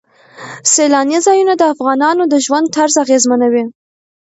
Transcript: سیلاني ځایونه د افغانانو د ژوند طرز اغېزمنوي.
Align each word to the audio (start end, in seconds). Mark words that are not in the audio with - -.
سیلاني 0.73 1.17
ځایونه 1.25 1.53
د 1.57 1.63
افغانانو 1.73 2.23
د 2.27 2.35
ژوند 2.45 2.67
طرز 2.75 2.95
اغېزمنوي. 3.03 3.63